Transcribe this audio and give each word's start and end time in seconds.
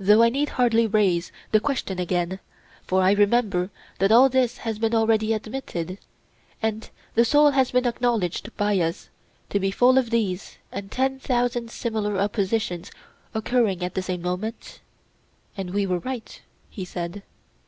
Though 0.00 0.20
I 0.24 0.30
need 0.30 0.48
hardly 0.48 0.88
raise 0.88 1.30
the 1.52 1.60
question 1.60 2.00
again, 2.00 2.40
for 2.88 3.02
I 3.02 3.12
remember 3.12 3.70
that 4.00 4.10
all 4.10 4.28
this 4.28 4.58
has 4.66 4.80
been 4.80 4.96
already 4.96 5.32
admitted; 5.32 5.98
and 6.60 6.90
the 7.14 7.24
soul 7.24 7.52
has 7.52 7.70
been 7.70 7.86
acknowledged 7.86 8.50
by 8.56 8.80
us 8.80 9.10
to 9.48 9.60
be 9.60 9.70
full 9.70 9.96
of 9.96 10.10
these 10.10 10.58
and 10.72 10.90
ten 10.90 11.20
thousand 11.20 11.70
similar 11.70 12.18
oppositions 12.18 12.90
occurring 13.32 13.84
at 13.84 13.94
the 13.94 14.02
same 14.02 14.22
moment? 14.22 14.80
And 15.56 15.70
we 15.70 15.86
were 15.86 16.00
right, 16.00 16.42
he 16.68 16.84
said. 16.84 17.22